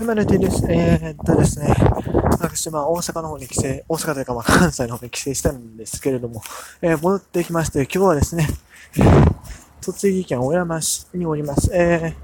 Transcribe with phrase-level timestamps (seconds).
[0.00, 0.64] はまるてです。
[0.66, 1.74] えー、っとですね、
[2.30, 6.40] 私、まあ、大阪の方に帰省、大阪というか、まあ、関西の方に帰省したんですけれども、
[6.80, 8.48] えー、戻ってきまして、今日はですね、
[9.82, 11.70] 栃木県小山市におります。
[11.74, 12.16] え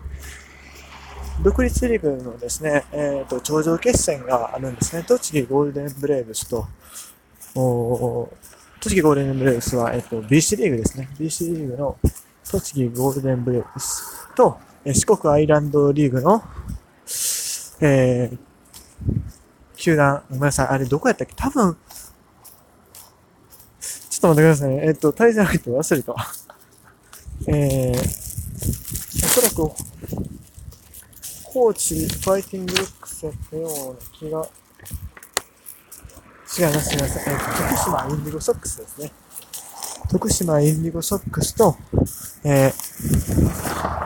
[1.38, 5.02] ー、独立リーグのですね、えー、と、頂上決戦があるんですね。
[5.02, 6.66] 栃木ゴールデンブレーブスと、
[7.54, 8.32] お
[8.80, 11.10] 栃木ゴールデンブレーブスは、えっ、と、BC リーグですね。
[11.20, 11.98] BC リーグの
[12.50, 14.56] 栃木ゴールデンブレーブスと、
[14.86, 16.42] 四国アイランドリーグの、
[17.80, 18.38] えー、
[19.76, 21.34] 球団、ごめんなさい、あれどこやったっけ？
[21.36, 21.76] 多分、
[23.80, 24.80] ちょっと待ってくださいね。
[24.86, 26.14] えっ、と、対戦相手忘れた。
[27.52, 27.98] えー、
[29.24, 29.70] おそらく、
[31.44, 34.48] 高知ファイティングロックスやったような気が、
[36.58, 37.34] 違います、すみません。
[37.34, 39.12] えー、徳島インディゴソックスですね。
[40.08, 41.76] 徳島インディゴソックスと、
[42.44, 44.05] えー、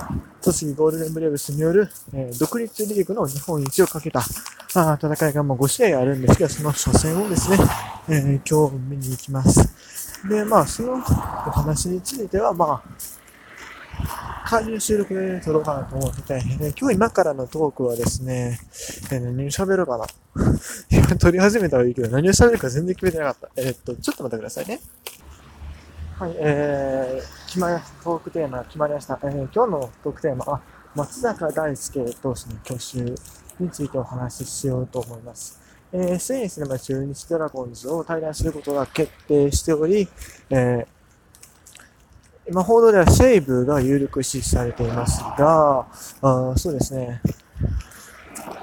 [0.52, 4.20] 栃木ゴールデンブレーブスによる、えー、独立リーグの日本一をかけた
[4.74, 7.58] あ戦いがもう5試合あるんですけど、その初戦をですね、
[8.08, 10.28] えー、今日見に行きます。
[10.28, 18.58] で、まあ、そのお話については、まあ、加入収録で撮ろうかなと思ってて、え今日今からのトークはですね、
[19.12, 20.06] えー、何を喋ろうかな。
[20.90, 23.48] 今撮り始めたらいいけど、何を喋るか全然決めてなかった。
[23.56, 24.80] えー、っと、ちょっと待ってくださいね。
[26.18, 29.18] はい、えー、決まり、トークテーマ決まりました。
[29.24, 30.60] えー、今日のトークテーマは、
[30.94, 33.16] 松坂大輔投手の去就
[33.58, 35.60] についてお話ししようと思います。
[35.92, 40.06] えー、先日で中日ドラゴンズを対談することが決定しており、
[40.48, 40.86] えー、
[42.48, 45.88] 今報道では西武が有力視されていますが、
[46.22, 47.20] あそうですね。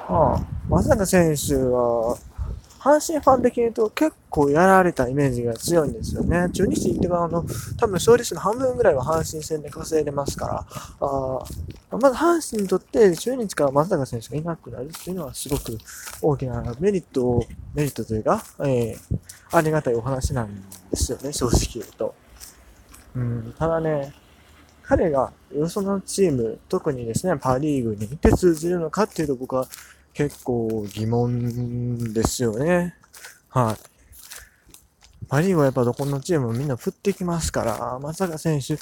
[0.08, 2.18] まあ、松坂選手は、
[2.88, 6.50] 阪神ファン的に言うと結構やられたイメージが強いんですよね。
[6.52, 7.46] 中日行ってからの、
[7.78, 10.66] 多分勝利数の半分ぐらいは阪神戦で稼いでますから、
[11.02, 15.78] あまず阪神にとって中日から松坂選手がいなくなるっていうのはすごく
[16.22, 17.44] 大きなメリットを、
[17.74, 18.98] メリットというか、えー、
[19.52, 20.56] ありがたいお話なん
[20.90, 22.16] ですよね、正直言うと。
[23.16, 24.14] うん、ただね、
[24.84, 29.68] 彼がよそのチーム、特にですね、パリーグにいて通じるのかっていうと僕は
[30.18, 32.96] 結構疑問ですよね。
[33.50, 35.26] はい。
[35.28, 38.78] パリーグはやっぱどこのチームもみんな振ってきますから、松坂選手、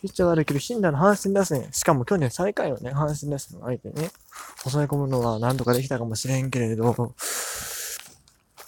[0.00, 4.10] ピッチャー悪いけど、ヒンダの阪神打線、しかも去年最下位のね、阪神打線の相手にね、
[4.58, 7.14] 抑え込むのは何とかできたかもしれんけれど、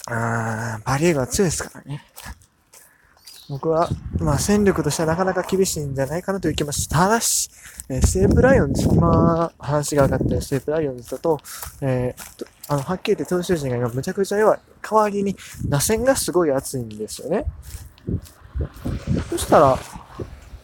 [0.06, 2.04] あー、パリーグは強いですからね。
[3.52, 7.50] 僕は、まあ戦力としてはなかなか厳しいんじゃないかなという気もし、たただし、
[7.90, 11.38] えー、セーブライオンズ、今話が上がってるセーブライオンズだと、
[11.82, 14.60] えー、あの、はっきり言って投手陣が今むちゃくちゃ弱い。
[14.80, 15.36] 代わりに
[15.68, 17.44] 打線がすごい熱いんですよね。
[19.28, 19.78] そしたら、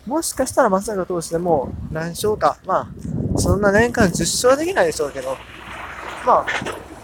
[0.06, 2.90] もしかしたら松坂投手でも何勝か、ま
[3.36, 5.36] あ、そんな年間10勝できないでしょうけど、
[6.24, 6.46] まあ、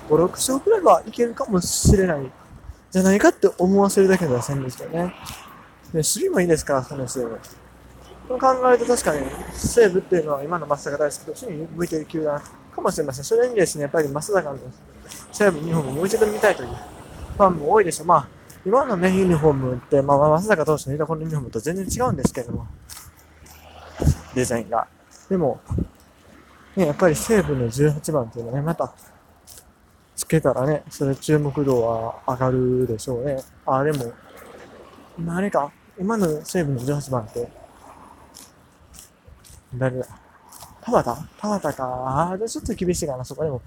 [0.09, 2.33] 5、6勝くらいはいけるかもしれない、
[2.91, 5.15] じゃないかって思わせるだけの打線ですよね。
[5.95, 7.39] で、守備もいいですから、その西武。
[8.27, 12.43] そう考えると確かに、西武っていうのは今の松坂大輔投手に向いている球団
[12.75, 13.25] かもしれません。
[13.25, 14.59] それにですね、やっぱり松坂の
[15.31, 18.07] 西武ユニフォームをもう一度見たいというファンも多いでしょう。
[18.09, 18.29] まあ、
[18.67, 22.67] 今のね、ユニフォームって、まあ、松坂投手のいたこのユニフォームと全然違うんですけども、
[24.35, 24.89] デザインが。
[25.29, 25.61] でも、
[26.75, 28.93] ね、やっぱり西武の18番っていうのはね、また、
[30.17, 33.37] つけたらね、それ注目度は上がるでしょうね。
[33.65, 34.13] あ、でも、
[35.17, 37.49] 今あれか、今の西武の18番って、
[39.75, 40.07] 誰だ？
[40.83, 41.23] 田畑？
[41.39, 41.85] 田畑か。
[41.85, 43.63] ああ、ちょっと厳しいかな、そこでも。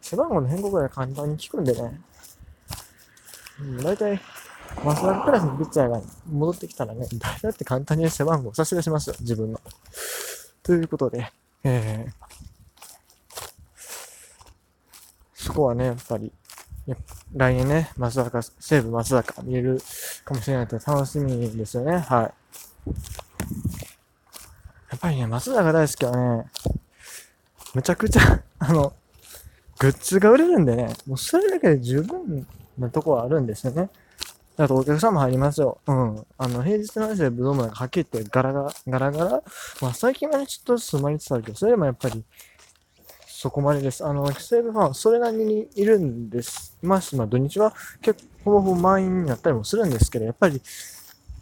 [0.00, 2.00] 背番号の変更ぐらい簡単に聞くんでね。
[3.60, 4.20] うん、大体、
[4.84, 9.60] マスダクラスのピッチャーが戻ってきたらね、誰だって簡単に背番号差し出しますよ、自分の。
[10.62, 11.30] ということで、
[11.64, 12.12] えー、
[15.34, 16.32] そこはね、やっぱり、
[17.34, 19.80] 来年ね、松坂、西武松坂見える
[20.28, 21.98] かもしれないと楽しみですよね。
[21.98, 22.92] はい。
[24.90, 26.44] やっぱりね、松坂大好きはね、
[27.74, 28.92] むちゃくちゃ あの、
[29.78, 32.46] グッズが売れるんでね、もうそれだけで十分
[32.76, 33.88] なとこはあるんですよね。
[34.56, 35.78] だとお客さんも入りますよ。
[35.86, 36.26] うん。
[36.36, 39.42] あの、平日の話でブドウもなんかはっきり言ってガラガラ、ガラガラ。
[39.80, 42.24] まあ最近はね、ちょっとずつ生まれてたけど、それでもやっぱり、
[43.26, 44.04] そこまでです。
[44.04, 46.76] あの、西武ファン、それなりにいるんです。
[46.82, 47.72] まあ、まあ、土日は
[48.02, 50.60] 結構ほぼほぼ満員になったりもするんですけど、やっぱり、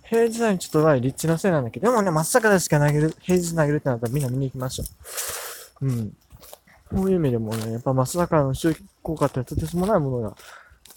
[0.03, 4.85] 平日はちょっとない立地のせいなんだけど、でもね、真っ坂でしか投げる、平日投げるってなったらみんな見に行きましょ
[5.83, 5.87] う。
[5.87, 6.17] うん。
[6.95, 10.37] こういう意味でもね、やっぱ松坂の収益効果ってとてつもないものが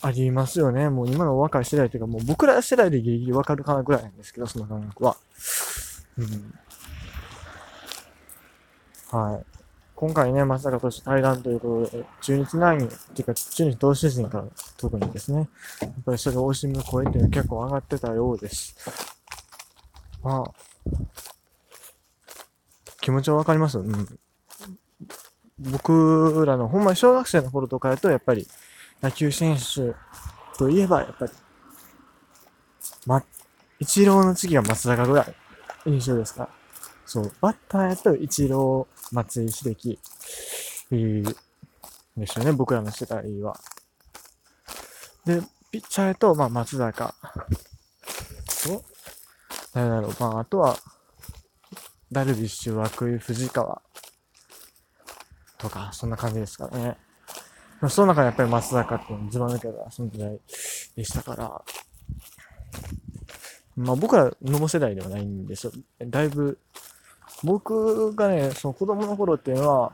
[0.01, 0.89] ありますよね。
[0.89, 5.17] もう今の若い世代というか、もう僕ら世代でギリギリわかるかなぐらいなんですけど、その感覚は。
[6.17, 6.53] うん。
[9.11, 9.58] はい。
[9.99, 14.45] 今回ね、まさかとして対談ということで、中日ナイン、っていうか、中日投手陣から
[14.77, 15.49] 特にですね、
[15.81, 18.77] やっぱりそれを惜しむ声っていうのは結構上がってたようです。
[20.23, 20.53] まあ、
[23.01, 24.19] 気持ちはわかりますうん。
[25.59, 28.47] 僕らの、ほんまに小学生の頃とかやと、やっぱり、
[29.03, 29.93] 野球選手
[30.57, 31.31] といえば、やっぱり、
[33.05, 33.21] ま、
[33.79, 35.35] 一郎の次は松坂ぐらい
[35.85, 36.47] 印象ですか
[37.09, 39.99] そう、バッターやと一郎、松井秀喜、
[40.91, 41.35] えー、
[42.15, 43.59] ですよね、僕らの世代は。
[45.25, 45.41] で、
[45.71, 47.15] ピッチャーやと、まあ、松坂
[48.63, 48.85] と、
[49.73, 50.77] 誰だろう、まあ、あとは、
[52.11, 53.81] ダルビッシュ、涌井、藤川
[55.57, 56.97] とか、そんな感じですからね。
[57.81, 60.39] まあ、その中でやっぱり松坂っていうのずば抜けた存在
[60.95, 61.63] でしたから、
[63.75, 65.71] まあ僕ら野茂世代ではないんですよ。
[66.05, 66.59] だいぶ
[67.43, 69.93] 僕がね、その子供の頃っていうのは、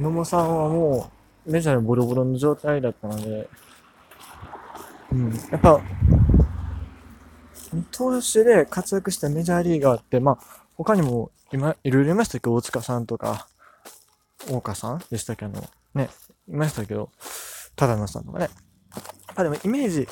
[0.00, 1.10] 野茂さんはも
[1.46, 3.48] うメジャーでボロボロの状態だったので、
[5.12, 5.80] うん、やっぱ、
[7.90, 10.38] 投手で活躍したメジャーリーガーって、まあ、
[10.76, 13.48] 他にも今、いろいろいましたけど、大塚さんとか、
[14.48, 15.62] 大岡さんでしたけど、
[15.94, 16.10] ね、
[16.48, 17.10] いましたけど、
[17.76, 18.48] 忠野さんとかね。
[19.28, 20.08] やっぱでもイメージ、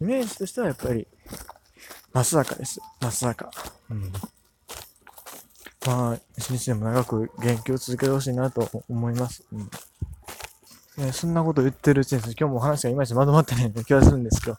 [0.00, 1.06] イメージとしてはやっぱり、
[2.12, 2.80] 松坂です。
[3.00, 3.50] 松坂。
[3.90, 4.12] うん。
[5.86, 9.44] まあ、一日でも長く元気を続けてほしいなと思います。
[9.52, 9.70] うん
[10.96, 14.56] ね、そんなこと言ってるうちに、今日も話がいまいちまとまってないような気がするんですけど、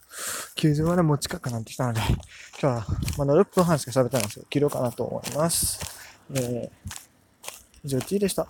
[0.55, 2.01] 90までもう近くなってきたので、
[2.61, 2.85] 今日は
[3.17, 5.79] まだ6分半しか喋ったんですけど、切ろうかなと思います。
[6.35, 6.69] えー、
[7.85, 8.47] 以上 T でした。